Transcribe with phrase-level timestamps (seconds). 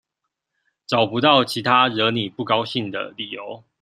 [0.87, 3.63] 找不到其他惹你不高興的理由